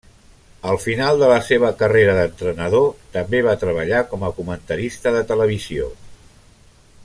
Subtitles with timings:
[0.69, 5.93] Al final de la seva carrera d'entrenador, també va treballar com a comentarista de televisió.